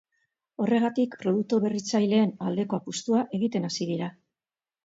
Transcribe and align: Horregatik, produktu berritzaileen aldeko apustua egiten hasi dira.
Horregatik, 0.63 1.17
produktu 1.25 1.59
berritzaileen 1.65 2.33
aldeko 2.47 2.79
apustua 2.81 3.23
egiten 3.41 3.69
hasi 3.71 3.93
dira. 3.93 4.13